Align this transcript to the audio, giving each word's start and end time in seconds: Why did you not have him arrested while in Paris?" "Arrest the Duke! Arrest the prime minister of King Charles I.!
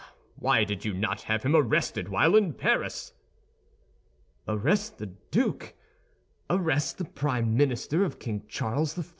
Why 0.35 0.63
did 0.63 0.83
you 0.83 0.95
not 0.95 1.21
have 1.29 1.43
him 1.43 1.55
arrested 1.55 2.09
while 2.09 2.35
in 2.35 2.53
Paris?" 2.55 3.13
"Arrest 4.47 4.97
the 4.97 5.05
Duke! 5.29 5.75
Arrest 6.49 6.97
the 6.97 7.05
prime 7.05 7.55
minister 7.55 8.03
of 8.03 8.17
King 8.17 8.43
Charles 8.47 8.97
I.! 8.97 9.03